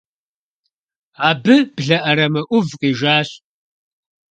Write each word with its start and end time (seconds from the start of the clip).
Абы 1.29 1.55
блэ 1.75 1.97
Ӏэрамэ 2.05 2.41
Ӏув 2.49 2.67
къижащ. 2.79 3.29